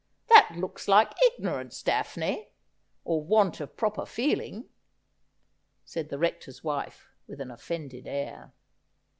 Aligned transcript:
That 0.29 0.55
looks 0.57 0.87
like 0.87 1.11
ignorance. 1.27 1.83
Daphne, 1.83 2.49
or 3.03 3.21
want 3.23 3.59
of 3.59 3.77
proper 3.77 4.03
feeling,' 4.07 4.67
said 5.85 6.09
the 6.09 6.17
Rector's 6.17 6.63
wife 6.63 7.11
with 7.27 7.39
an 7.39 7.51
offended 7.51 8.07
air. 8.07 8.51